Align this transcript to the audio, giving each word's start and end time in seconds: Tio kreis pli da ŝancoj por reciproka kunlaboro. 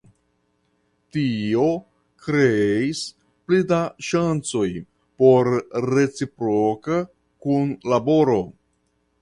Tio 1.17 1.65
kreis 2.27 3.01
pli 3.51 3.61
da 3.73 3.81
ŝancoj 4.07 4.65
por 5.23 5.53
reciproka 5.93 6.99
kunlaboro. 7.47 8.41